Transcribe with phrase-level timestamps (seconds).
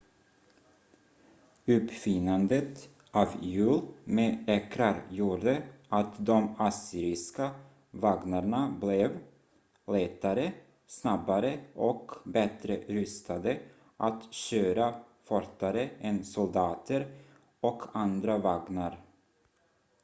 [1.73, 2.79] uppfinnandet
[3.19, 3.81] av hjul
[4.19, 5.53] med ekrar gjorde
[5.97, 7.51] att de assyriska
[7.91, 9.19] vagnarna blev
[9.87, 10.51] lättare
[10.87, 13.59] snabbare och bättre rustade
[13.97, 17.21] att köra fortare än soldater
[17.59, 18.99] och andra vagnar